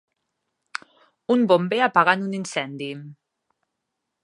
Un 1.35 1.43
bomber 1.51 1.79
apagant 1.89 2.25
un 2.29 2.33
incendi. 2.39 2.91